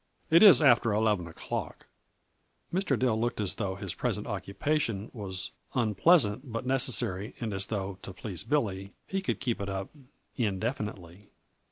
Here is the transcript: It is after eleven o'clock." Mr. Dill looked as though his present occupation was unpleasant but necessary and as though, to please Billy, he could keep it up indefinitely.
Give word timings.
It 0.31 0.41
is 0.41 0.63
after 0.63 0.93
eleven 0.93 1.27
o'clock." 1.27 1.85
Mr. 2.73 2.97
Dill 2.97 3.19
looked 3.21 3.39
as 3.39 3.53
though 3.61 3.75
his 3.75 3.93
present 3.93 4.25
occupation 4.25 5.11
was 5.13 5.51
unpleasant 5.75 6.51
but 6.51 6.65
necessary 6.65 7.35
and 7.39 7.53
as 7.53 7.67
though, 7.67 7.99
to 8.01 8.11
please 8.11 8.43
Billy, 8.43 8.95
he 9.05 9.21
could 9.21 9.39
keep 9.39 9.61
it 9.61 9.69
up 9.69 9.91
indefinitely. 10.35 11.29